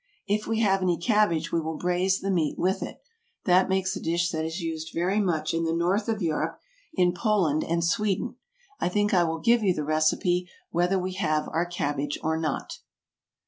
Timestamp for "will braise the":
1.61-2.31